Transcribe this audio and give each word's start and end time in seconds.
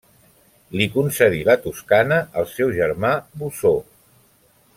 Li 0.79 0.87
concedí 0.95 1.43
la 1.49 1.57
Toscana 1.67 2.19
al 2.43 2.49
seu 2.57 2.73
germà 2.79 3.13
Bosó. 3.43 3.77